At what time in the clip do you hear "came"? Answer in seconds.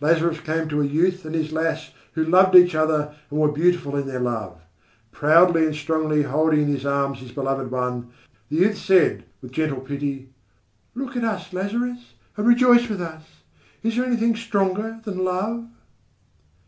0.40-0.68